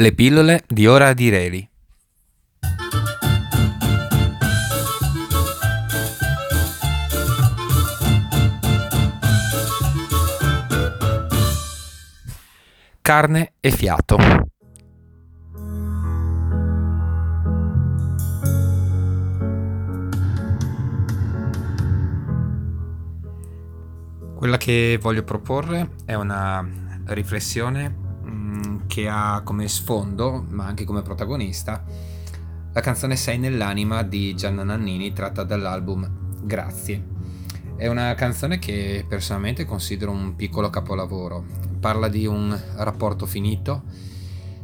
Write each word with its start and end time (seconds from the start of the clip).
Le 0.00 0.14
pillole 0.14 0.64
di 0.66 0.86
Ora 0.86 1.12
di 1.12 1.28
Reli. 1.28 1.70
Carne 13.02 13.52
e 13.60 13.70
fiato. 13.70 14.16
Quella 24.34 24.56
che 24.56 24.98
voglio 24.98 25.24
proporre 25.24 25.90
è 26.06 26.14
una 26.14 26.66
riflessione 27.08 28.08
che 28.90 29.08
ha 29.08 29.42
come 29.44 29.68
sfondo, 29.68 30.44
ma 30.48 30.66
anche 30.66 30.84
come 30.84 31.02
protagonista, 31.02 31.84
la 32.72 32.80
canzone 32.80 33.14
Sei 33.14 33.38
nell'anima 33.38 34.02
di 34.02 34.34
Gianna 34.34 34.64
Nannini 34.64 35.12
tratta 35.12 35.44
dall'album 35.44 36.18
Grazie. 36.42 37.06
È 37.76 37.86
una 37.86 38.14
canzone 38.14 38.58
che 38.58 39.04
personalmente 39.08 39.64
considero 39.64 40.10
un 40.10 40.34
piccolo 40.34 40.70
capolavoro. 40.70 41.44
Parla 41.78 42.08
di 42.08 42.26
un 42.26 42.58
rapporto 42.74 43.26
finito, 43.26 43.84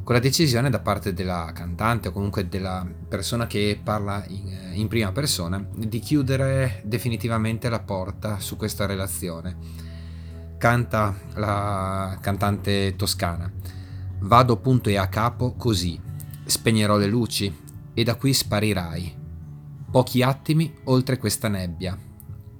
con 0.03 0.17
la 0.17 0.21
decisione 0.21 0.71
da 0.71 0.81
parte 0.81 1.13
della 1.13 1.53
cantante 1.55 2.09
o 2.09 2.11
comunque 2.11 2.49
della 2.49 2.85
persona 3.09 3.47
che 3.47 3.79
parla 3.81 4.25
in, 4.27 4.73
in 4.73 4.89
prima 4.89 5.13
persona 5.13 5.65
di 5.73 6.01
chiudere 6.01 6.83
definitivamente 6.85 7.69
la 7.69 7.81
porta 7.81 8.41
su 8.41 8.57
questa 8.57 8.87
relazione. 8.87 9.57
Canta 10.59 11.15
la 11.35 12.19
cantante 12.21 12.97
toscana. 12.97 13.53
Vado 14.19 14.57
punto 14.57 14.89
e 14.89 14.97
a 14.97 15.09
capo 15.09 15.55
così, 15.55 16.01
spegnerò 16.45 16.97
le 16.97 17.07
luci 17.07 17.55
e 17.93 18.03
da 18.03 18.17
qui 18.17 18.33
sparirai. 18.33 19.15
Pochi 19.91 20.23
attimi 20.23 20.73
oltre 20.85 21.19
questa 21.19 21.49
nebbia, 21.49 21.97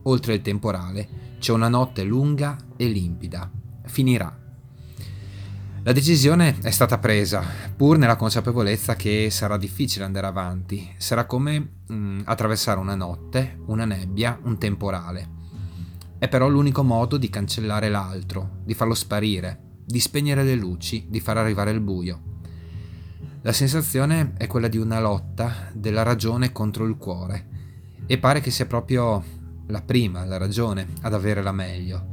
oltre 0.03 0.35
il 0.35 0.43
temporale, 0.43 1.37
c'è 1.39 1.53
una 1.53 1.69
notte 1.69 2.05
lunga 2.05 2.57
e 2.77 2.87
limpida. 2.87 3.51
Finirà. 3.85 4.45
La 5.83 5.93
decisione 5.93 6.59
è 6.63 6.71
stata 6.71 6.99
presa, 6.99 7.45
pur 7.77 7.97
nella 7.97 8.17
consapevolezza 8.17 8.97
che 8.97 9.29
sarà 9.31 9.57
difficile 9.57 10.05
andare 10.05 10.27
avanti. 10.27 10.93
Sarà 10.97 11.27
come 11.27 11.59
mh, 11.87 11.95
mm, 11.95 12.21
attraversare 12.25 12.81
una 12.81 12.97
notte, 12.97 13.61
una 13.67 13.85
nebbia, 13.85 14.39
un 14.43 14.59
temporale. 14.59 15.35
È 16.19 16.29
però 16.29 16.49
l'unico 16.49 16.83
modo 16.83 17.17
di 17.17 17.31
cancellare 17.31 17.89
l'altro, 17.89 18.59
di 18.65 18.75
farlo 18.75 18.95
sparire, 18.95 19.66
di 19.87 20.01
spegnere 20.01 20.43
le 20.43 20.57
luci, 20.57 21.07
di 21.09 21.21
far 21.21 21.37
arrivare 21.37 21.71
il 21.71 21.81
buio. 21.81 22.35
La 23.43 23.53
sensazione 23.53 24.33
è 24.37 24.49
quella 24.49 24.67
di 24.67 24.77
una 24.77 24.99
lotta 24.99 25.71
della 25.73 26.03
ragione 26.03 26.51
contro 26.51 26.85
il 26.85 26.97
cuore 26.97 27.55
e 28.07 28.19
pare 28.19 28.41
che 28.41 28.51
sia 28.51 28.67
proprio 28.67 29.23
la 29.69 29.83
prima, 29.83 30.25
la 30.25 30.37
ragione, 30.37 30.89
ad 31.03 31.15
avere 31.15 31.43
la 31.43 31.53
meglio. 31.53 32.09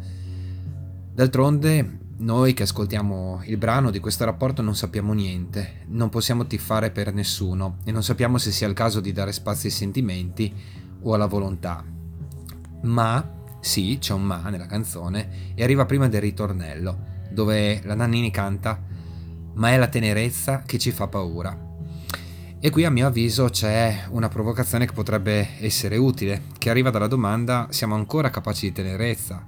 D'altronde, 1.12 2.02
noi 2.18 2.54
che 2.54 2.64
ascoltiamo 2.64 3.42
il 3.46 3.58
brano 3.58 3.90
di 3.90 4.00
questo 4.00 4.26
rapporto 4.26 4.62
non 4.62 4.76
sappiamo 4.76 5.14
niente, 5.14 5.86
non 5.88 6.10
possiamo 6.10 6.46
tifare 6.46 6.92
per 6.92 7.12
nessuno 7.12 7.78
e 7.84 7.92
non 7.92 8.04
sappiamo 8.04 8.38
se 8.38 8.52
sia 8.52 8.68
il 8.68 8.76
caso 8.76 9.00
di 9.00 9.12
dare 9.12 9.32
spazio 9.32 9.70
ai 9.70 9.76
sentimenti 9.76 10.54
o 11.02 11.16
alla 11.16 11.26
volontà. 11.26 11.84
Ma, 12.84 13.32
sì, 13.60 13.98
c'è 14.00 14.14
un 14.14 14.24
ma 14.24 14.50
nella 14.50 14.68
canzone 14.68 15.54
e 15.56 15.64
arriva 15.64 15.86
prima 15.86 16.08
del 16.08 16.22
ritornello 16.22 17.13
dove 17.34 17.82
la 17.84 17.96
Nannini 17.96 18.32
canta 18.32 18.82
Ma 19.56 19.72
è 19.72 19.78
la 19.78 19.88
tenerezza 19.88 20.64
che 20.66 20.78
ci 20.78 20.92
fa 20.92 21.08
paura. 21.08 21.72
E 22.60 22.70
qui 22.70 22.86
a 22.86 22.90
mio 22.90 23.08
avviso 23.08 23.50
c'è 23.50 24.06
una 24.12 24.30
provocazione 24.30 24.86
che 24.86 24.94
potrebbe 24.94 25.58
essere 25.60 25.98
utile, 25.98 26.44
che 26.58 26.70
arriva 26.70 26.92
dalla 26.92 27.08
domanda 27.08 27.68
siamo 27.72 27.94
ancora 27.94 28.30
capaci 28.30 28.68
di 28.68 28.72
tenerezza? 28.72 29.46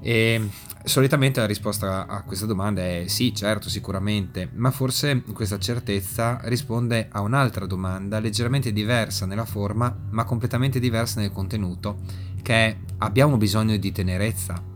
E 0.00 0.48
solitamente 0.84 1.40
la 1.40 1.46
risposta 1.46 2.06
a 2.06 2.22
questa 2.22 2.46
domanda 2.46 2.80
è 2.80 3.06
sì, 3.08 3.34
certo, 3.34 3.68
sicuramente, 3.68 4.48
ma 4.52 4.70
forse 4.70 5.24
questa 5.32 5.58
certezza 5.58 6.38
risponde 6.44 7.08
a 7.10 7.22
un'altra 7.22 7.66
domanda 7.66 8.20
leggermente 8.20 8.72
diversa 8.72 9.26
nella 9.26 9.44
forma, 9.44 9.92
ma 10.10 10.22
completamente 10.22 10.78
diversa 10.78 11.18
nel 11.18 11.32
contenuto, 11.32 12.02
che 12.40 12.54
è 12.54 12.76
abbiamo 12.98 13.36
bisogno 13.36 13.76
di 13.78 13.90
tenerezza? 13.90 14.74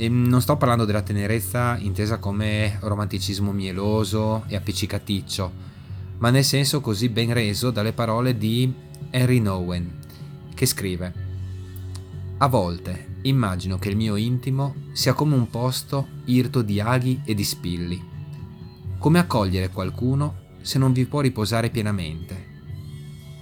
E 0.00 0.08
non 0.08 0.40
sto 0.40 0.56
parlando 0.56 0.84
della 0.84 1.02
tenerezza 1.02 1.76
intesa 1.76 2.18
come 2.18 2.78
romanticismo 2.82 3.50
mieloso 3.50 4.44
e 4.46 4.54
appiccicaticcio, 4.54 5.52
ma 6.18 6.30
nel 6.30 6.44
senso 6.44 6.80
così 6.80 7.08
ben 7.08 7.32
reso 7.32 7.72
dalle 7.72 7.92
parole 7.92 8.38
di 8.38 8.72
Henry 9.10 9.40
Nowen, 9.40 9.98
che 10.54 10.66
scrive 10.66 11.12
A 12.38 12.46
volte 12.46 13.16
immagino 13.22 13.76
che 13.80 13.88
il 13.88 13.96
mio 13.96 14.14
intimo 14.14 14.72
sia 14.92 15.14
come 15.14 15.34
un 15.34 15.50
posto 15.50 16.06
irto 16.26 16.62
di 16.62 16.80
aghi 16.80 17.20
e 17.24 17.34
di 17.34 17.42
spilli. 17.42 18.00
Come 18.98 19.18
accogliere 19.18 19.70
qualcuno 19.70 20.42
se 20.60 20.78
non 20.78 20.92
vi 20.92 21.06
può 21.06 21.22
riposare 21.22 21.70
pienamente? 21.70 22.46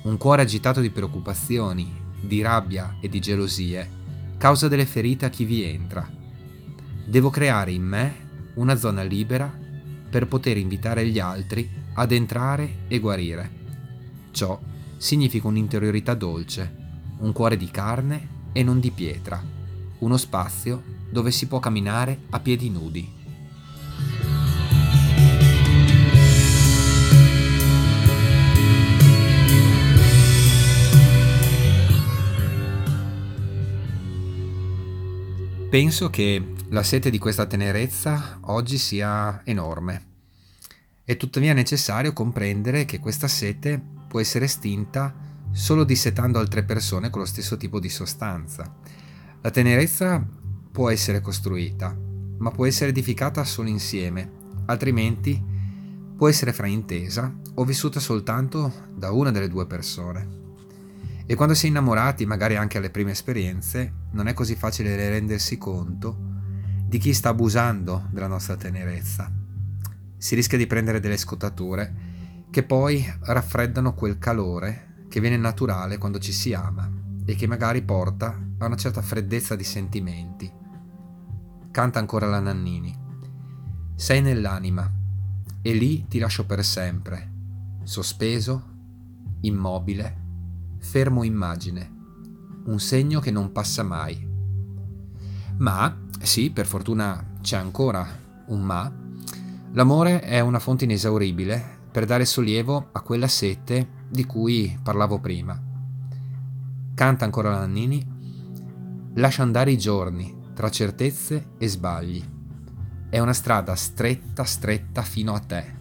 Un 0.04 0.16
cuore 0.16 0.40
agitato 0.40 0.80
di 0.80 0.88
preoccupazioni, 0.88 1.94
di 2.18 2.40
rabbia 2.40 2.96
e 3.02 3.10
di 3.10 3.20
gelosie 3.20 3.90
causa 4.38 4.68
delle 4.68 4.86
ferite 4.86 5.26
a 5.26 5.28
chi 5.28 5.44
vi 5.44 5.62
entra 5.62 6.15
Devo 7.08 7.30
creare 7.30 7.70
in 7.70 7.84
me 7.84 8.14
una 8.54 8.74
zona 8.74 9.02
libera 9.02 9.48
per 10.10 10.26
poter 10.26 10.56
invitare 10.56 11.06
gli 11.06 11.20
altri 11.20 11.70
ad 11.94 12.10
entrare 12.10 12.78
e 12.88 12.98
guarire. 12.98 13.50
Ciò 14.32 14.60
significa 14.96 15.46
un'interiorità 15.46 16.14
dolce, 16.14 16.74
un 17.18 17.30
cuore 17.30 17.56
di 17.56 17.70
carne 17.70 18.50
e 18.50 18.64
non 18.64 18.80
di 18.80 18.90
pietra, 18.90 19.40
uno 20.00 20.16
spazio 20.16 20.82
dove 21.08 21.30
si 21.30 21.46
può 21.46 21.60
camminare 21.60 22.22
a 22.30 22.40
piedi 22.40 22.70
nudi. 22.70 23.08
Penso 35.76 36.08
che 36.08 36.54
la 36.70 36.82
sete 36.82 37.10
di 37.10 37.18
questa 37.18 37.44
tenerezza 37.44 38.38
oggi 38.44 38.78
sia 38.78 39.42
enorme. 39.44 40.04
È 41.04 41.18
tuttavia 41.18 41.52
necessario 41.52 42.14
comprendere 42.14 42.86
che 42.86 42.98
questa 42.98 43.28
sete 43.28 43.78
può 44.08 44.18
essere 44.18 44.46
estinta 44.46 45.14
solo 45.52 45.84
dissetando 45.84 46.38
altre 46.38 46.64
persone 46.64 47.10
con 47.10 47.20
lo 47.20 47.26
stesso 47.26 47.58
tipo 47.58 47.78
di 47.78 47.90
sostanza. 47.90 48.74
La 49.42 49.50
tenerezza 49.50 50.26
può 50.72 50.88
essere 50.88 51.20
costruita, 51.20 51.94
ma 52.38 52.50
può 52.50 52.64
essere 52.64 52.88
edificata 52.88 53.44
solo 53.44 53.68
insieme, 53.68 54.30
altrimenti 54.64 55.38
può 56.16 56.26
essere 56.26 56.54
fraintesa 56.54 57.30
o 57.52 57.64
vissuta 57.64 58.00
soltanto 58.00 58.72
da 58.94 59.10
una 59.10 59.30
delle 59.30 59.48
due 59.48 59.66
persone. 59.66 60.45
E 61.28 61.34
quando 61.34 61.54
si 61.54 61.66
è 61.66 61.68
innamorati, 61.68 62.24
magari 62.24 62.54
anche 62.54 62.78
alle 62.78 62.90
prime 62.90 63.10
esperienze, 63.10 63.92
non 64.12 64.28
è 64.28 64.32
così 64.32 64.54
facile 64.54 64.94
rendersi 64.94 65.58
conto 65.58 66.16
di 66.86 66.98
chi 66.98 67.12
sta 67.12 67.30
abusando 67.30 68.06
della 68.10 68.28
nostra 68.28 68.56
tenerezza. 68.56 69.30
Si 70.16 70.36
rischia 70.36 70.56
di 70.56 70.68
prendere 70.68 71.00
delle 71.00 71.16
scottature 71.16 72.04
che 72.48 72.62
poi 72.62 73.04
raffreddano 73.22 73.92
quel 73.92 74.18
calore 74.18 75.04
che 75.08 75.18
viene 75.20 75.36
naturale 75.36 75.98
quando 75.98 76.20
ci 76.20 76.32
si 76.32 76.54
ama 76.54 76.88
e 77.24 77.34
che 77.34 77.48
magari 77.48 77.82
porta 77.82 78.40
a 78.58 78.66
una 78.66 78.76
certa 78.76 79.02
freddezza 79.02 79.56
di 79.56 79.64
sentimenti. 79.64 80.50
Canta 81.72 81.98
ancora 81.98 82.26
la 82.26 82.38
Nannini. 82.38 82.96
Sei 83.96 84.22
nell'anima 84.22 84.90
e 85.60 85.72
lì 85.72 86.06
ti 86.06 86.20
lascio 86.20 86.46
per 86.46 86.64
sempre, 86.64 87.32
sospeso, 87.82 88.74
immobile, 89.40 90.25
fermo 90.78 91.22
immagine, 91.22 91.94
un 92.66 92.78
segno 92.78 93.20
che 93.20 93.30
non 93.30 93.52
passa 93.52 93.82
mai. 93.82 94.28
Ma 95.58 96.04
sì, 96.20 96.50
per 96.50 96.66
fortuna 96.66 97.34
c'è 97.40 97.56
ancora 97.56 98.06
un 98.46 98.60
ma, 98.62 98.92
l'amore 99.72 100.20
è 100.20 100.40
una 100.40 100.58
fonte 100.58 100.84
inesauribile 100.84 101.74
per 101.90 102.04
dare 102.04 102.24
sollievo 102.24 102.90
a 102.92 103.00
quella 103.00 103.28
sete 103.28 103.88
di 104.08 104.24
cui 104.24 104.78
parlavo 104.82 105.18
prima. 105.18 105.60
Canta 106.94 107.24
ancora 107.24 107.50
Nannini, 107.50 108.04
lascia 109.14 109.42
andare 109.42 109.70
i 109.70 109.78
giorni 109.78 110.34
tra 110.54 110.70
certezze 110.70 111.50
e 111.58 111.68
sbagli. 111.68 112.24
È 113.08 113.18
una 113.18 113.32
strada 113.32 113.74
stretta, 113.74 114.44
stretta 114.44 115.02
fino 115.02 115.34
a 115.34 115.38
te. 115.38 115.74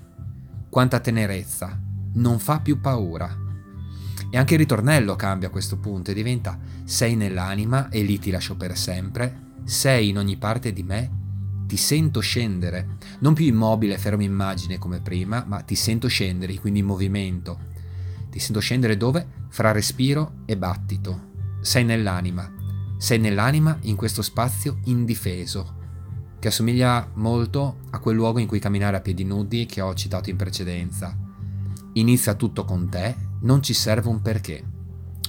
Quanta 0.69 0.99
tenerezza, 0.99 1.79
non 2.13 2.39
fa 2.39 2.59
più 2.59 2.79
paura. 2.79 3.43
E 4.35 4.37
anche 4.37 4.55
il 4.55 4.59
ritornello 4.59 5.15
cambia 5.15 5.47
a 5.47 5.51
questo 5.51 5.77
punto 5.77 6.11
e 6.11 6.13
diventa 6.13 6.59
sei 6.83 7.15
nell'anima 7.15 7.87
e 7.87 8.01
lì 8.01 8.19
ti 8.19 8.31
lascio 8.31 8.57
per 8.57 8.77
sempre 8.77 9.43
sei 9.63 10.09
in 10.09 10.17
ogni 10.17 10.35
parte 10.35 10.73
di 10.73 10.83
me 10.83 11.23
ti 11.65 11.77
sento 11.77 12.19
scendere, 12.19 12.97
non 13.19 13.33
più 13.33 13.45
immobile, 13.45 13.97
fermo 13.97 14.23
immagine 14.23 14.77
come 14.77 14.99
prima, 14.99 15.45
ma 15.47 15.61
ti 15.61 15.75
sento 15.75 16.09
scendere, 16.09 16.53
quindi 16.59 16.79
in 16.79 16.85
movimento. 16.85 17.57
Ti 18.29 18.37
sento 18.37 18.59
scendere 18.59 18.97
dove? 18.97 19.25
Fra 19.47 19.71
respiro 19.71 20.41
e 20.45 20.57
battito. 20.57 21.31
Sei 21.61 21.85
nell'anima. 21.85 22.53
Sei 22.97 23.19
nell'anima 23.19 23.77
in 23.83 23.95
questo 23.95 24.21
spazio 24.21 24.79
indifeso, 24.83 25.77
che 26.39 26.49
assomiglia 26.49 27.09
molto 27.13 27.77
a 27.91 27.99
quel 27.99 28.17
luogo 28.17 28.39
in 28.39 28.47
cui 28.47 28.59
camminare 28.59 28.97
a 28.97 29.01
piedi 29.01 29.23
nudi 29.23 29.65
che 29.65 29.79
ho 29.79 29.93
citato 29.93 30.29
in 30.29 30.35
precedenza. 30.35 31.17
Inizia 31.93 32.33
tutto 32.33 32.65
con 32.65 32.89
te, 32.89 33.24
non 33.41 33.61
ci 33.61 33.73
serve 33.73 34.09
un 34.09 34.21
perché. 34.21 34.63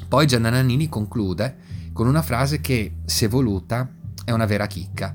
Poi 0.09 0.27
Gianna 0.27 0.51
Nannini 0.51 0.89
conclude 0.89 1.57
con 1.93 2.07
una 2.07 2.23
frase 2.23 2.61
che, 2.61 2.97
se 3.05 3.29
voluta, 3.29 3.91
è 4.25 4.31
una 4.31 4.47
vera 4.47 4.67
chicca 4.67 5.15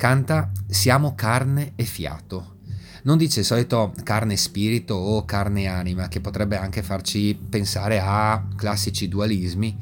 Canta 0.00 0.50
Siamo 0.66 1.14
carne 1.14 1.72
e 1.76 1.84
fiato. 1.84 2.56
Non 3.02 3.18
dice 3.18 3.40
il 3.40 3.44
solito 3.44 3.92
carne 4.02 4.34
spirito 4.36 4.94
o 4.94 5.26
carne 5.26 5.66
anima, 5.66 6.08
che 6.08 6.22
potrebbe 6.22 6.56
anche 6.56 6.82
farci 6.82 7.34
pensare 7.34 8.00
a 8.00 8.46
classici 8.56 9.08
dualismi, 9.08 9.76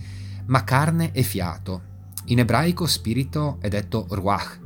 ma 0.46 0.64
carne 0.64 1.12
e 1.12 1.22
fiato. 1.22 1.82
In 2.26 2.40
ebraico 2.40 2.86
spirito 2.86 3.58
è 3.60 3.68
detto 3.68 4.08
ruach, 4.10 4.58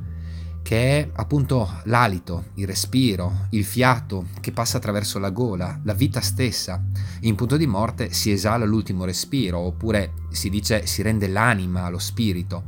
che 0.62 1.00
è 1.00 1.11
appunto 1.14 1.69
l'alito, 1.85 2.47
il 2.55 2.67
respiro, 2.67 3.47
il 3.50 3.64
fiato 3.64 4.26
che 4.41 4.53
passa 4.53 4.76
attraverso 4.76 5.19
la 5.19 5.31
gola, 5.31 5.81
la 5.82 5.93
vita 5.93 6.20
stessa. 6.20 6.82
In 7.20 7.35
punto 7.35 7.56
di 7.56 7.67
morte 7.67 8.12
si 8.12 8.31
esala 8.31 8.64
l'ultimo 8.64 9.05
respiro, 9.05 9.59
oppure 9.59 10.12
si 10.31 10.49
dice 10.49 10.87
si 10.87 11.03
rende 11.03 11.26
l'anima, 11.26 11.88
lo 11.88 11.99
spirito. 11.99 12.64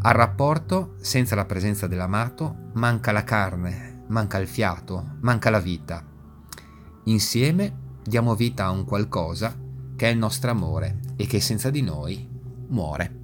Al 0.00 0.14
rapporto, 0.14 0.94
senza 1.00 1.34
la 1.34 1.44
presenza 1.44 1.86
dell'amato, 1.86 2.70
manca 2.74 3.12
la 3.12 3.24
carne, 3.24 4.04
manca 4.08 4.38
il 4.38 4.48
fiato, 4.48 5.16
manca 5.20 5.50
la 5.50 5.60
vita. 5.60 6.04
Insieme 7.04 7.86
diamo 8.02 8.34
vita 8.34 8.64
a 8.64 8.70
un 8.70 8.84
qualcosa 8.84 9.54
che 9.96 10.08
è 10.08 10.10
il 10.10 10.18
nostro 10.18 10.50
amore 10.50 11.00
e 11.16 11.26
che 11.26 11.40
senza 11.40 11.70
di 11.70 11.82
noi 11.82 12.28
muore. 12.68 13.17